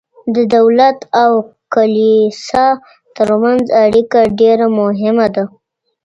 [0.35, 1.31] د دولت او
[1.73, 2.65] کلیسا
[3.15, 5.43] ترمنځ اړیکه ډیره مهمه ده.